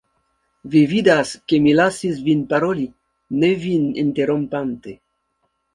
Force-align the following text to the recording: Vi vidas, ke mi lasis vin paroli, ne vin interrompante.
Vi 0.75 0.79
vidas, 0.93 1.33
ke 1.53 1.59
mi 1.65 1.75
lasis 1.81 2.23
vin 2.31 2.41
paroli, 2.55 2.89
ne 3.45 3.53
vin 3.67 3.89
interrompante. 4.07 4.99